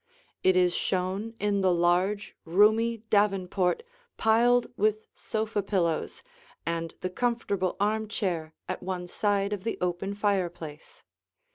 It 0.43 0.55
is 0.55 0.73
shown 0.73 1.35
in 1.39 1.61
the 1.61 1.71
large, 1.71 2.35
roomy 2.43 3.03
davenport 3.11 3.83
piled 4.17 4.65
with 4.75 5.05
sofa 5.13 5.61
pillows 5.61 6.23
and 6.65 6.95
the 7.01 7.09
comfortable 7.11 7.75
armchair 7.79 8.55
at 8.67 8.81
one 8.81 9.05
side 9.05 9.53
of 9.53 9.63
the 9.63 9.77
open 9.79 10.15
fireplace. 10.15 11.03